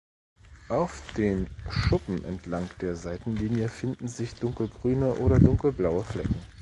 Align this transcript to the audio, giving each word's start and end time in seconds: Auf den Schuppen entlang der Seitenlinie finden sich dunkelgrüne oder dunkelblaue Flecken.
Auf 0.69 1.03
den 1.15 1.45
Schuppen 1.69 2.25
entlang 2.25 2.67
der 2.81 2.95
Seitenlinie 2.95 3.69
finden 3.69 4.07
sich 4.07 4.33
dunkelgrüne 4.33 5.13
oder 5.17 5.37
dunkelblaue 5.39 6.03
Flecken. 6.03 6.33